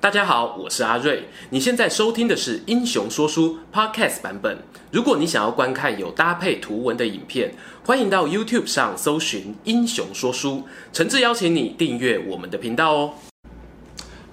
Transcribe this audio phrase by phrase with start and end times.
[0.00, 1.28] 大家好，我是阿瑞。
[1.50, 4.56] 你现在收听的是《英雄说书》Podcast 版本。
[4.90, 7.52] 如果你想要观看有搭配图文的影片，
[7.84, 10.52] 欢迎到 YouTube 上搜寻《英雄说书》，
[10.90, 13.12] 诚挚邀请你订阅我们的频道哦。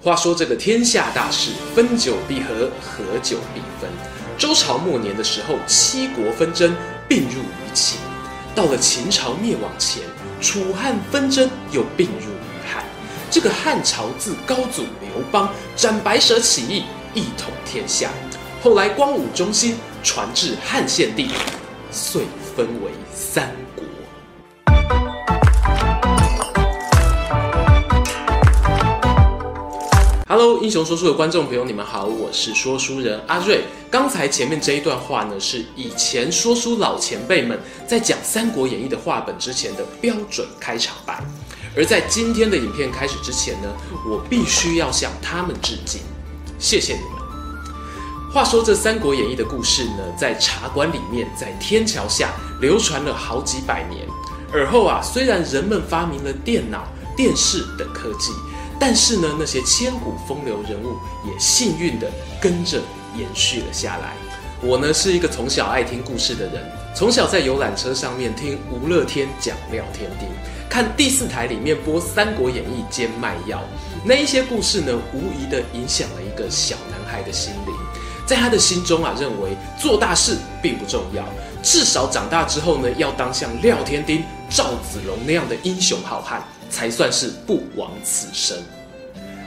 [0.00, 3.90] 话说这个天下大事，分久必合，合久必分。
[4.38, 6.74] 周朝末年的时候，七国纷争
[7.06, 8.00] 并入于秦。
[8.54, 10.02] 到了秦朝灭亡前，
[10.40, 12.37] 楚汉纷争又并入。
[13.30, 18.08] 这个汉朝自高祖刘邦斩白蛇起义，一统天下。
[18.62, 21.28] 后来光武中兴，传至汉献帝，
[21.90, 22.22] 遂
[22.56, 23.84] 分为三国。
[30.26, 33.64] Hello，英雄说书的观众朋友，你们好，我是说书人阿瑞。
[33.90, 41.22] 刚才前面这一段话呢，是以前说书老前辈们在讲《三国演义》的话本之前的标准开场白。
[41.78, 43.68] 而在今天的影片开始之前呢，
[44.04, 46.00] 我必须要向他们致敬，
[46.58, 48.32] 谢谢你们。
[48.32, 54.04] 话说这《三国演义》的故事呢，在茶馆里面，在天桥下流传了好几百年。
[54.52, 56.82] 而后啊，虽然人们发明了电脑、
[57.16, 58.32] 电视等科技，
[58.80, 62.82] 但是呢，那些千古风流人物也幸运地跟着
[63.16, 64.16] 延续了下来。
[64.60, 66.54] 我呢，是一个从小爱听故事的人，
[66.92, 70.28] 从小在游览车上面听吴乐天讲廖天丁。
[70.68, 73.62] 看第四台里面播《三国演义》兼卖药，
[74.04, 77.74] 那一些故事呢，无疑的影响了一个小男孩的心灵。
[78.26, 81.24] 在他的心中啊，认为做大事并不重要，
[81.62, 88.58] 至少长大之后呢，要当像廖天丁、赵子龙那样的英雄好汉，才算是不枉此生。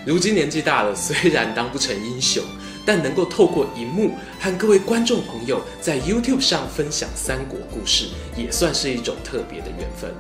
[0.04, 2.44] 如今年纪大了，虽然当不成英雄，
[2.84, 10.12] 但能够透过荧幕和各位观众朋友在 YouTube 上分享三国故事，也算是一种特别的缘分。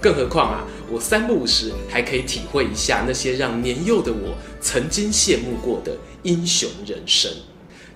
[0.00, 7.30] 更何况啊，我三不五时还可以体会一下那些让年幼的我曾经羡慕过的英雄人生。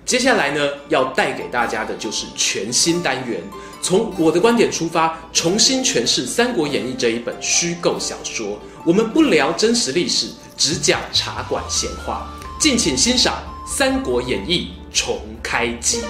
[0.05, 3.41] 接下来呢，要带给大家的就是全新单元，
[3.81, 8.59] 从我的观点出发，重新诠释《三国演义》这一本虚构小说。
[8.85, 10.27] 我们不聊真实历史，
[10.57, 12.29] 只讲茶馆闲话。
[12.59, 16.01] 敬请欣赏《三国演义》重开机。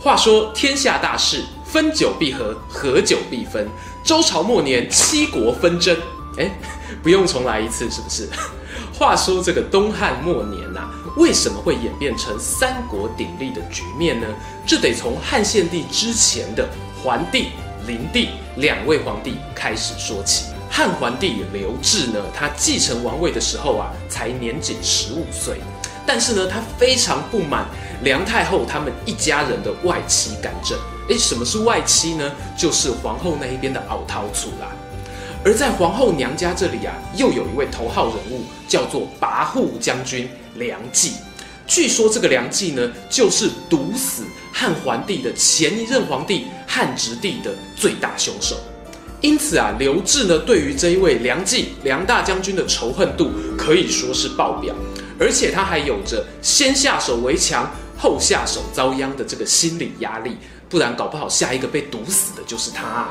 [0.00, 3.68] 话说天下大事，分久必合，合久必分。
[4.06, 5.96] 周朝末年，七国纷争。
[6.38, 6.48] 哎，
[7.02, 8.28] 不用重来一次，是不是？
[8.96, 14.26] 话说这个东汉末年呐、啊，为什么会演变成三国鼎立的局面呢？
[14.64, 16.68] 这得从汉献帝之前的
[17.02, 17.48] 桓帝、
[17.88, 18.28] 灵帝
[18.58, 20.44] 两位皇帝开始说起。
[20.70, 25.56] 汉桓帝刘志呢，他继承王位的时候啊，才年仅十五岁，
[26.06, 27.66] 但是呢，他非常不满
[28.04, 30.78] 梁太后他们一家人的外戚干政。
[31.08, 32.32] 诶，什么是外戚呢？
[32.58, 34.74] 就是皇后那一边的敖陶楚啦。
[35.44, 41.12] 而在皇后娘家这里啊，又有一位头号人物，叫做跋扈将军梁冀。
[41.66, 48.56] 据说这个梁冀呢，就是毒死汉桓帝的前一任皇帝汉直帝的最大凶手。
[49.20, 54.74] 因此啊，刘志呢，对于这一位梁冀梁大将军的仇恨度可以说是爆表，
[55.18, 60.36] 而且他还有着先下手为强，后下手遭殃的这个心理压力。
[60.68, 63.08] 不然搞不好下一个被毒死的就是他。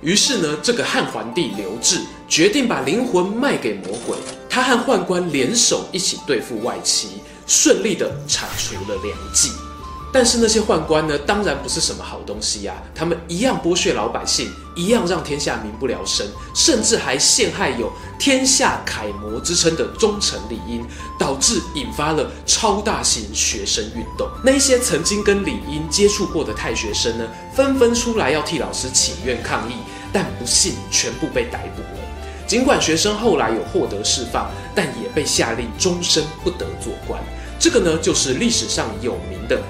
[0.00, 4.16] 于是呢，这个汉皇帝刘志决定把灵魂卖给魔鬼。
[4.48, 9.69] 他和宦官联手一起对付外戚，顺利的铲除了梁冀。
[10.12, 12.82] 但是那些宦官呢，当然不是什么好东西呀、啊。
[12.94, 20.84] 他们一样剥削老百姓，一样让天下民不聊生，甚至还陷害有天下楷模之称的忠臣李英，
[21.18, 24.28] 导致引发了超大型学生运动。
[24.44, 29.74] 那些曾经跟李英接触过的太学生呢，纷纷出来要替老师请愿抗议，
[30.12, 32.00] 但不幸全部被逮捕了。
[32.48, 37.22] 尽管学生后来有获得释放，但也被下令终身不得做官。
[37.60, 39.62] 这个呢，就是历史上有名的。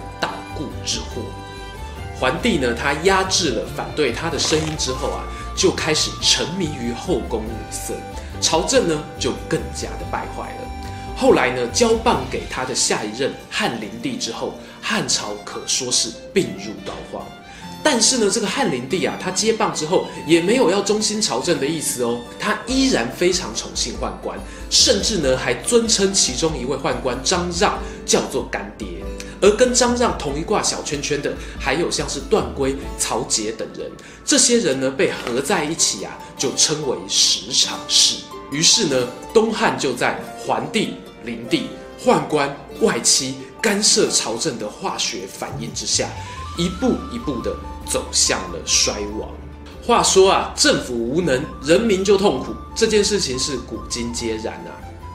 [0.84, 1.22] 之祸，
[2.18, 5.24] 桓帝呢，他压制了反对他的声音之后啊，
[5.56, 7.94] 就开始沉迷于后宫女色，
[8.40, 10.70] 朝政呢就更加的败坏了。
[11.16, 17.22] 后来呢，交棒给他的下一任汉灵帝之后，汉朝可说是病入膏肓。
[17.82, 28.86] 但是呢，这个汉灵帝啊，他接棒之后也没有要忠心朝政的意思哦，他依然非常宠幸宦官，甚至呢还尊称其中一位宦官张让叫做干爹。
[29.40, 33.90] 而跟张让同一挂小圈圈的，还有像是段珪、曹节等人，
[34.24, 38.16] 这些人呢被合在一起啊，就称为十常侍。
[38.50, 40.94] 于是呢，东汉就在桓帝、
[41.24, 41.68] 灵帝、
[42.04, 46.08] 宦官、外戚干涉朝政的化学反应之下，
[46.58, 47.54] 一步一步的
[47.88, 49.30] 走向了衰亡。
[49.82, 54.70] 话说啊，政府无能，人民就痛苦，这件事情是古今皆然啊。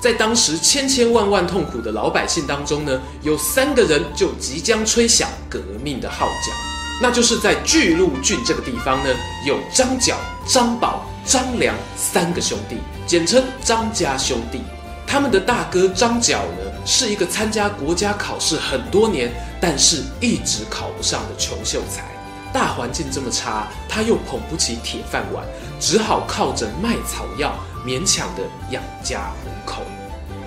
[0.05, 6.53] 在当时千千万万痛苦的老百姓当中呢，有三个人就即将吹响革命的号角，
[7.01, 9.09] 那就是在巨鹿郡这个地方呢，
[9.47, 10.15] 有张角、
[10.47, 14.61] 张宝、张良三个兄弟，简称张家兄弟。
[15.07, 22.05] 他们的大哥张角呢，是一个参加国家考试很多年，但是一直考不上的穷秀才。
[22.53, 25.43] 大环境这么差，他又捧不起铁饭碗，
[25.79, 29.31] 只好靠着卖草药，勉强的养家。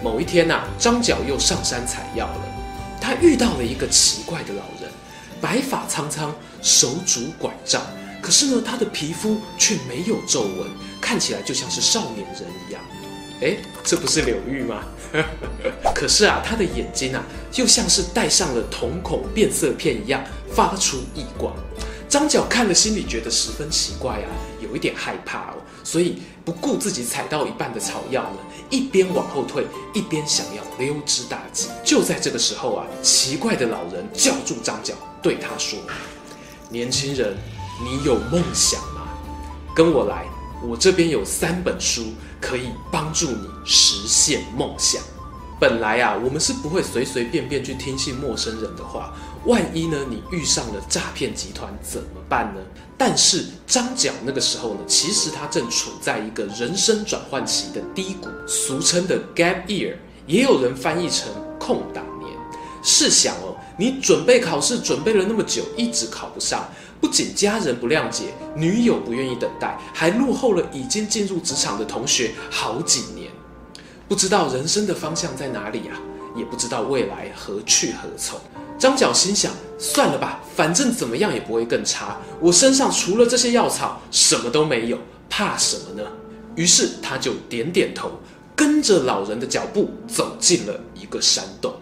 [0.02, 2.40] 某一天呐、啊，张角又上山采药了。
[3.00, 4.90] 他遇到了一个奇怪的老人，
[5.40, 7.82] 白发苍苍，手拄拐杖，
[8.20, 10.66] 可是呢，他的皮肤却没有皱纹，
[11.00, 12.82] 看起来就像是少年人一样。
[13.40, 14.82] 哎，这不是柳玉吗？
[15.94, 17.22] 可是啊，他的眼睛啊，
[17.54, 20.22] 又像是戴上了瞳孔变色片一样，
[20.52, 21.54] 发出异光。
[22.08, 24.28] 张角看了，心里觉得十分奇怪啊，
[24.60, 28.38] 有一点害怕哦，所以不顾自己踩到一半的草药呢，
[28.70, 31.68] 一边往后退，一边想要溜之大吉。
[31.84, 35.78] 就在这个时候啊，奇怪的老人叫住张角，对他说
[36.70, 37.36] ：“年轻人，
[37.84, 39.08] 你有梦想吗？
[39.76, 40.24] 跟我来，
[40.66, 42.04] 我这边有三本书。”
[42.40, 45.02] 可以帮助你实现梦想。
[45.60, 49.12] 本来啊，我们是不会随随便便去听信陌生人的话。
[49.44, 52.60] 万一呢，你遇上了诈骗集团怎么办呢？
[52.96, 59.94] 但是张角那个时候呢，其实他正处在一个人生转换期的低谷，俗称的 gap year，
[60.26, 61.28] 也有人翻译成
[61.58, 62.32] 空档年。
[62.82, 66.68] 试想哦，你准备考试准备了那么久，一直考不上。
[67.00, 73.17] 不仅家人不谅解，女友不愿意等待，还落后了已经进入职场的同学好几年，
[74.08, 76.00] 不知道人生的方向在哪里啊，
[76.34, 78.40] 也不知道未来何去何从。
[78.78, 82.16] 张角心想：算了吧，反正怎么样也不会更差。
[82.40, 86.08] 我身上除了这些药草，什么都没有，怕什么呢？
[86.54, 88.12] 于是他就点点头，
[88.56, 91.74] 跟着老人的脚步走进了一个山洞。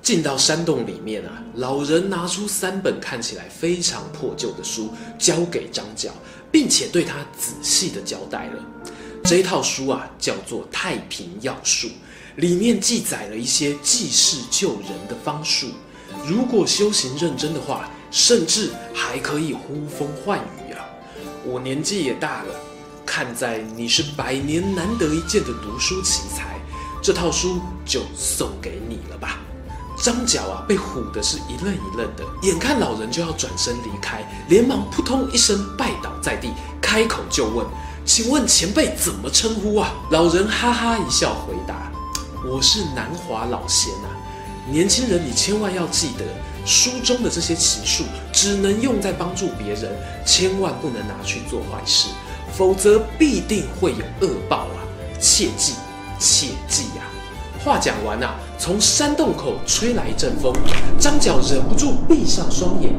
[0.00, 6.10] 进到山洞里面啊，老人拿出三本看起来非常破旧的书，交给张角，
[6.52, 8.62] 并且对他仔细的交代了。
[9.26, 11.88] 这一套书啊，叫做《太平要术》，
[12.36, 15.68] 里面记载了一些济世救人的方术。
[16.26, 20.84] 如果修行认真的话，甚至还可以呼风唤雨啊！
[21.42, 22.54] 我年纪也大了，
[23.06, 26.60] 看在你是百年难得一见的读书奇才，
[27.02, 29.40] 这套书就送给你了吧。
[29.96, 37.66] 张角啊，被唬得是一愣一愣的，眼看老人就要转身离开，连忙扑通一声拜倒在地，开口就问
[38.04, 41.90] ：“请问前辈怎么称呼啊？”老人哈哈一笑回答
[42.46, 44.12] ：“我是南华老仙啊，
[44.70, 46.24] 年轻人，你千万要记得，
[46.66, 49.90] 书中的这些奇术只能用在帮助别人，
[50.26, 52.08] 千万不能拿去做坏事，
[52.52, 54.84] 否则必定会有恶报啊！
[55.18, 55.72] 切记，
[56.18, 57.02] 切记呀！”
[57.64, 60.52] 话讲完啊，从山洞口吹来一阵风，
[60.98, 62.92] 张角忍不住闭上双眼，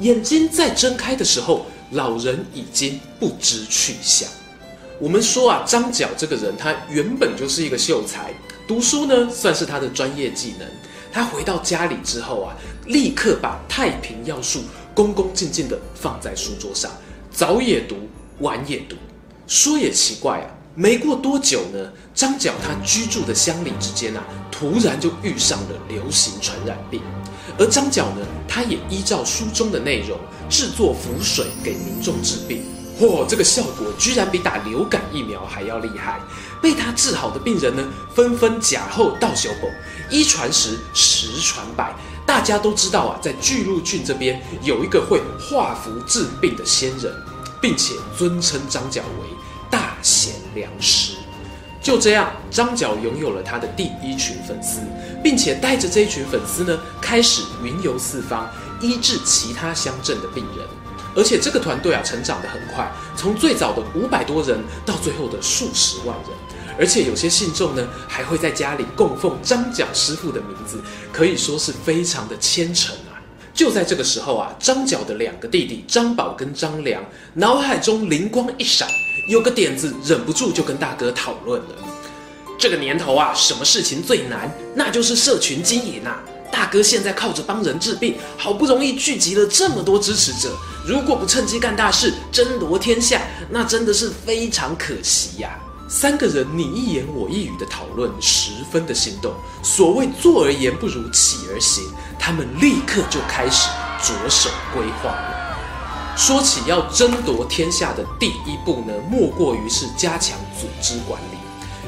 [0.00, 4.28] 眼睛再睁开的时候，老人已经不知去向。
[4.98, 8.32] 我们说啊，张角这个人，他原本就是一个秀才，
[8.68, 10.68] 读书呢算是他的专业技能。
[11.12, 12.54] 他回到家里之后啊，
[12.86, 14.60] 立刻把《太平要术》
[14.94, 16.90] 恭恭敬敬地放在书桌上。
[17.30, 17.96] 早也读，
[18.40, 18.96] 晚也读。
[19.46, 27.00] 说也奇怪啊，没过多久呢，张角他居住的乡里之间啊，突然就遇上了流行传染病。
[27.58, 32.62] 而张角呢，他也依照书中的内容制作符水给民众治病。
[32.98, 36.18] 嚯，这个效果居然比打流感疫苗还要厉害！
[36.62, 37.84] 被他治好的病人呢，
[38.14, 39.68] 纷纷假后道修后，
[40.08, 41.94] 一传十，十传百。
[42.24, 47.14] 大家都知道啊，在巨鹿郡这边有一个会画符治病的仙人，
[47.60, 49.28] 并且尊称张角为
[49.70, 51.15] 大贤良师。
[51.86, 54.80] 就这样，张角拥有了他的第一群粉丝，
[55.22, 58.50] 并且带着这一群粉丝呢，开始云游四方，
[58.80, 60.66] 医治其他乡镇的病人。
[61.14, 66.76] 而且这个团队啊，成长得很快，从最早的五百多人，到最后的数十万人。
[66.76, 70.80] 而且有些信众呢，还会在家里供奉张角师傅的名字，
[71.12, 72.96] 可以说是非常的虔诚。
[73.56, 78.86] 就在这个时候啊，张角的两个弟弟张宝跟张良脑海中灵光一闪，
[79.30, 81.68] 有个点子，忍不住就跟大哥讨论了。
[82.58, 84.54] 这个年头啊，什么事情最难？
[84.74, 86.22] 那就是社群经营啊。
[86.52, 90.54] 大哥现在靠着帮人治病，好不容易聚集了这么多支持者，
[90.86, 95.58] 如果不趁机干大事，争夺天下，那真的是非常可惜呀。
[95.88, 99.32] 三个人你一言我一语的讨论，十分的心动。
[99.62, 101.84] 所谓坐而言不如起而行，
[102.18, 103.68] 他们立刻就开始
[104.02, 106.16] 着手规划了。
[106.16, 111.36] 说起要争夺天下的第一步呢，莫过于是加强组织管理。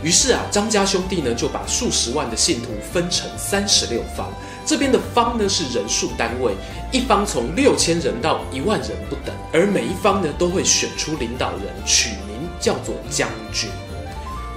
[0.07, 4.29] 于是啊，张家兄弟呢就把数十万的信徒分成三十六方，
[4.65, 6.53] 这边的方呢是人数单位，
[6.93, 13.69] 一方从六千人到一万人不等，而每一方呢都会选出领导人，取名叫做将军。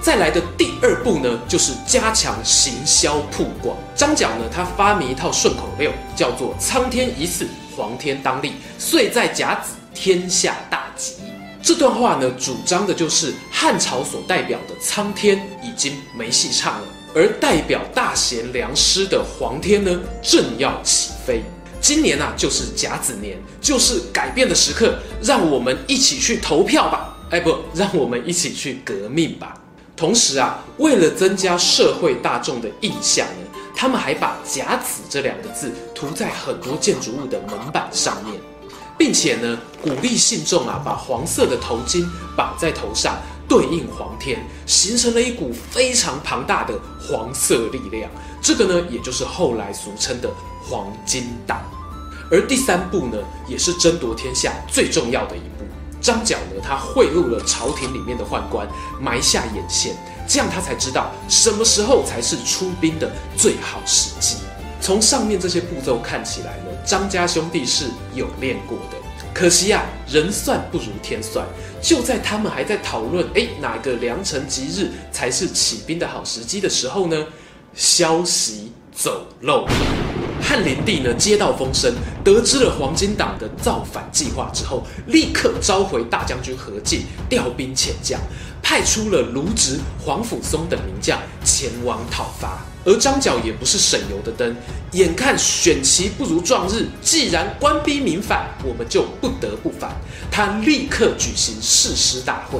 [0.02, 3.76] 再来的第二步呢，就是加强行销曝光。
[3.94, 11.12] 张角呢，他发明一套顺口溜，叫做“苍天已死，黄天当立，岁在甲子，天下大吉”。
[11.62, 21.44] 这段话呢，主张的就是汉朝所代表的苍天已经没戏唱了，而代表大贤良师的黄天呢，正要起飞。
[21.80, 27.16] 今年啊，就是甲子年，就是改变的时刻，让我们一起去投票吧！
[27.30, 29.54] 哎，不，让我们一起去革命吧！
[30.02, 38.34] 同时啊，为了增加社会大众的印象呢，他们还把“甲子”这两个字涂在很多建筑物的门板上面。
[38.98, 42.04] 并且呢，鼓励信众啊，把黄色的头巾
[42.36, 43.16] 绑在头上，
[43.48, 48.10] 对应黄天，形成了一股非常庞大的黄色力量。
[48.42, 50.28] 这个呢，也就是后来俗称的
[50.68, 51.62] 黄金党。
[52.28, 55.51] 而第三步呢，也是争夺天下最重要的一步。
[56.02, 58.68] 张角呢，他贿赂了朝廷里面的宦官，
[59.00, 59.94] 埋下眼线，
[60.26, 64.36] 这样他才知道什么时候才是出兵的最好时机。
[64.80, 68.96] 从上面这些步骤看起来呢，张家兄弟是有练过的。
[69.32, 71.46] 可惜啊，人算不如天算。
[71.80, 77.26] 就在他们还在讨论，哎，哪个良辰吉日才是起兵的好时机的时候呢，
[77.74, 80.11] 消息走漏了。
[80.42, 81.94] 汉灵帝呢，接到风声，
[82.24, 88.20] 得知了黄金党的造反计划之后，立刻召回大将军何进，调兵遣将，
[88.60, 92.58] 派出了卢植、黄甫嵩等名将前往讨伐。
[92.84, 94.56] 而张角也不是省油的灯，
[94.90, 99.92] 眼看选旗不如撞日，既然官逼民反，我们就不得不反。
[100.32, 102.58] 他立刻举行誓师大会，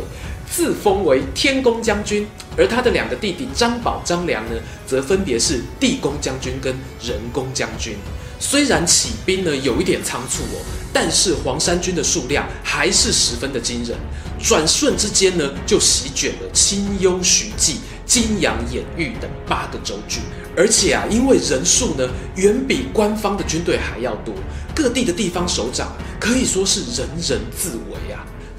[0.55, 2.27] 自封为天公将军，
[2.59, 4.51] 而他的两个弟弟张宝、张良呢，
[4.87, 7.97] 则分别是地公将军跟人公将军。
[8.39, 10.61] 虽然起兵呢有一点仓促哦，
[10.93, 13.97] 但是黄山军的数量还是十分的惊人，
[14.39, 17.79] 转瞬之间呢就席卷了清幽、徐记。
[18.05, 20.21] 金阳、兖豫等八个州郡，
[20.55, 24.35] 而且啊，因为人数呢远比官方的军队还要多，
[24.75, 28.12] 各地的地方首长可以说是人人自危。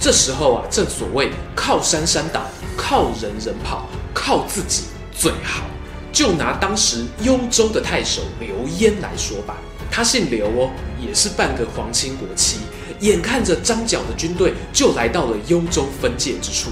[0.04, 2.46] 这时候啊，正所谓靠山山倒，
[2.76, 4.84] 靠人人跑，靠自己
[5.18, 5.64] 最好。
[6.12, 9.56] 就拿当时幽州的太守刘焉来说吧，
[9.90, 10.70] 他姓刘哦，
[11.00, 12.58] 也是半个皇亲国戚。
[13.00, 16.70] 眼看着张角的军队就来到了幽州分界之处，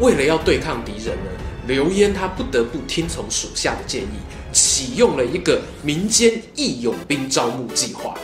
[0.00, 1.30] 为了要对抗敌人呢。
[1.68, 4.18] 刘焉他不得不听从属下的建议，
[4.52, 8.18] 启用了一个民间义勇兵招募计划。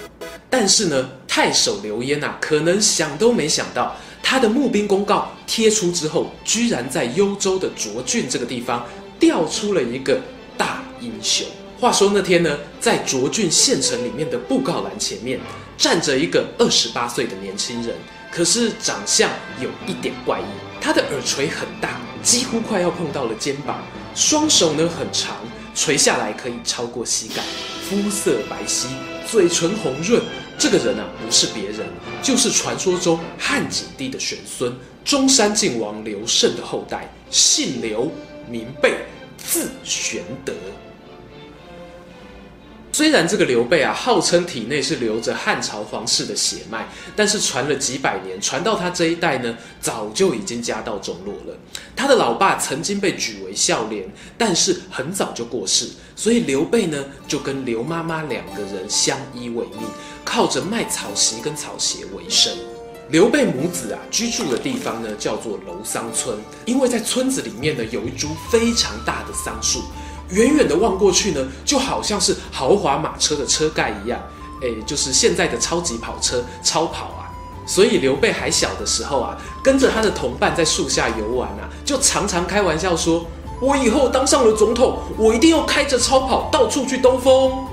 [0.51, 3.95] 但是呢，太守刘焉啊，可能想都没想到，
[4.31, 8.85] 他的募兵公告贴出之后，居然在幽州的涿郡这个地方
[9.19, 10.21] 调出了一个
[10.55, 11.47] 大英雄。
[11.81, 15.41] 话说那天呢，在涿郡县城里面的布告栏前面，
[15.79, 17.97] 站着一个二十八岁的年轻人，
[18.31, 19.31] 可是长相
[19.63, 20.45] 有一点怪异，
[20.79, 21.99] 他的耳垂很大。
[22.23, 23.83] 几乎快要碰到了肩膀，
[24.15, 25.37] 双手呢很长，
[25.75, 27.43] 垂下来可以超过膝盖，
[27.89, 28.89] 肤色白皙，
[29.27, 30.23] 嘴唇红润。
[30.59, 31.87] 这个人啊，不是别人，
[32.21, 34.75] 就是传说中汉景帝的玄孙，
[35.05, 38.11] 中山靖王刘胜的后代，姓刘，
[38.49, 40.53] 名备，字玄德。
[42.91, 51.57] 虽然这个刘备啊，号称体内是流着汉朝皇室的血脉，但是传了几百年，传到他这一代呢，早就已经家道中落了。
[51.95, 55.89] 他的老爸曾经被举为孝廉，但是很早就过世，
[56.19, 56.99] 所以刘备呢，
[57.29, 59.87] 就跟刘妈妈两个人相依为命，
[60.25, 62.53] 靠着卖草席跟草鞋为生。
[63.11, 69.81] 刘备母子啊，居住的地方呢，叫做楼桑村，因为在村子里面呢，有一株非常大的桑树。
[70.31, 74.21] 远远的望过去呢，就好像是豪华马车的车盖一样，
[74.63, 77.31] 诶，就是现在的超级跑车超跑啊。
[77.65, 83.25] 所以刘备还小的时候啊，跟着他的同伴在树下游玩啊，就常常开玩笑说
[83.61, 87.65] ：“我以后当上了总统，我一定要开着超跑到处去兜风。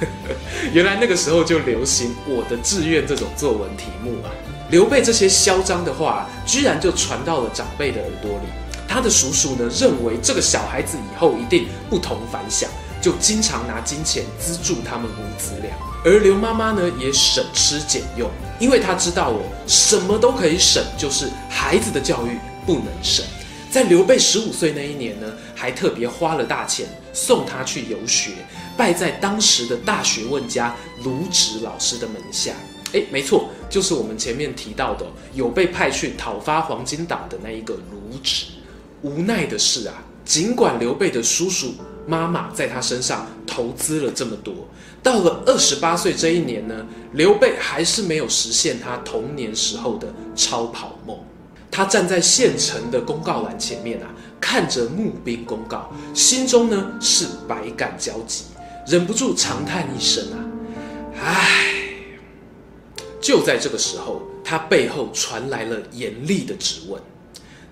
[0.72, 4.30] ”原来那个时候就流行“我的志愿”这种作文题目啊。
[4.70, 8.48] 刘备这些嚣张的话，居然就传到了长辈的耳朵里。
[8.88, 12.68] 他的叔叔呢，认为这个小孩子以后一定不同凡响，
[13.00, 15.70] 就经常拿金钱资助他们母子俩。
[16.04, 23.24] 而刘妈妈呢，也省吃俭用，因为她知道哦，什么都可以省，就是孩子的教育不能省。
[23.70, 28.32] 在刘备十五岁那一年呢，还特别花了大钱送他去游学，
[28.76, 30.74] 拜在当时的大学问家
[31.04, 32.52] 卢植老师的门下。
[32.92, 38.46] 诶，没错，就是我们前面提到的有被派去讨伐黄巾党的那一个卢植。
[39.02, 41.72] 无奈的是啊，尽管刘备的叔叔
[42.08, 44.52] 妈妈在他身上投资了这么多，
[45.00, 51.16] 到了二十八岁这一年呢，刘备还是没有实现他童年时候的超跑梦。
[51.70, 54.10] 他站在县城的公告栏前面啊，
[54.40, 58.44] 看着募兵公告，心中呢是百感交集，
[58.86, 60.36] 忍不住长叹一声啊，
[61.22, 61.66] 唉。
[63.20, 67.00] 就在这个时候，他背后传来了严厉的质问：“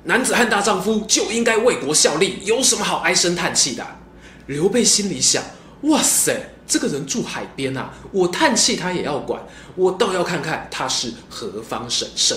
[0.05, 3.85] 男子汉大丈夫就应该为国效力，有什么好唉声叹气的？”
[4.47, 5.43] 刘备心里想
[5.89, 9.43] ：“哇塞，这个人住海边啊，我叹气他也要管，
[9.75, 12.37] 我倒要看看他是何方神圣。”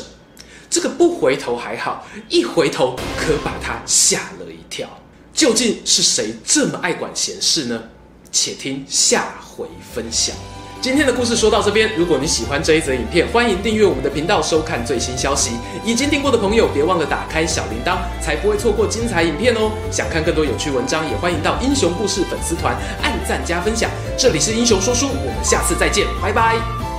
[0.72, 4.88] 这个不回头还好，一回头可把他吓了一跳。
[5.34, 7.84] 究竟是谁这么爱管闲事呢？
[8.32, 10.34] 且听下回分享。
[10.80, 15.52] 今天的故事说到这边，如果你喜欢这一则影片，欢迎订阅我们的频道，收看最新消息。
[15.84, 19.74] 已经订过的朋友，别忘了打开小铃铛，才不会错过精彩影片哦。
[19.92, 23.92] 想看更多有趣文章，也欢迎到英雄故事粉丝团按赞加分享。
[24.18, 26.91] 这里是英雄说书，我们下次再见，拜拜。